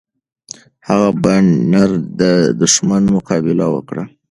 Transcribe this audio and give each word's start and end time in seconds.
هغه 0.87 1.09
په 1.21 1.31
نره 1.71 1.97
د 2.19 2.21
دښمن 2.59 3.03
مقابله 3.15 3.65
وکړه. 3.73 4.03